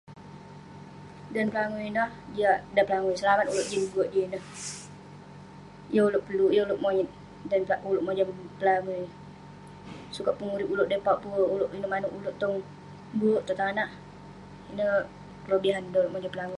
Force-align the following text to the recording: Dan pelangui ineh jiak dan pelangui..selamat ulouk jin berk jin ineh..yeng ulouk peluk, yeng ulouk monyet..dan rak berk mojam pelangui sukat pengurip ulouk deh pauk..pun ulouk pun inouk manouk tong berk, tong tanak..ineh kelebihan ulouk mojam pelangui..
Dan 1.35 1.45
pelangui 1.51 1.83
ineh 1.91 2.09
jiak 2.35 2.57
dan 2.75 2.83
pelangui..selamat 2.87 3.45
ulouk 3.51 3.67
jin 3.71 3.83
berk 3.93 4.09
jin 4.13 4.25
ineh..yeng 4.27 6.05
ulouk 6.09 6.25
peluk, 6.27 6.51
yeng 6.55 6.65
ulouk 6.67 6.81
monyet..dan 6.83 7.61
rak 7.69 7.79
berk 7.85 8.03
mojam 8.05 8.27
pelangui 8.59 9.01
sukat 10.15 10.33
pengurip 10.39 10.67
ulouk 10.73 10.89
deh 10.91 11.01
pauk..pun 11.05 11.29
ulouk 11.55 11.69
pun 11.69 11.77
inouk 11.79 11.91
manouk 11.93 12.35
tong 12.41 12.55
berk, 13.19 13.43
tong 13.47 13.57
tanak..ineh 13.61 14.91
kelebihan 15.45 15.83
ulouk 15.97 16.13
mojam 16.13 16.31
pelangui.. 16.33 16.49